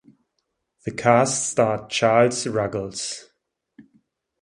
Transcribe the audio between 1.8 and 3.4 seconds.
Charles Ruggles.